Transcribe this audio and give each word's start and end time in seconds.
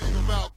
dick 0.00 0.02
about 0.24 0.53